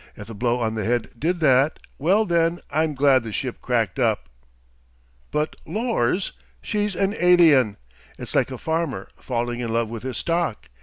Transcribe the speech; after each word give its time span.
If 0.17 0.25
the 0.25 0.33
blow 0.33 0.59
on 0.61 0.73
the 0.73 0.83
head 0.83 1.11
did 1.19 1.41
that... 1.41 1.77
well 1.99 2.25
then, 2.25 2.59
I'm 2.71 2.95
glad 2.95 3.21
the 3.21 3.31
ship 3.31 3.61
cracked 3.61 3.99
up." 3.99 4.29
"But, 5.29 5.55
Lors! 5.63 6.31
She's 6.59 6.95
an 6.95 7.13
alien! 7.19 7.77
It's 8.17 8.33
like 8.33 8.49
a 8.49 8.57
farmer, 8.57 9.09
falling 9.17 9.59
in 9.59 9.71
love 9.71 9.89
with 9.89 10.01
his 10.01 10.17
stock! 10.17 10.69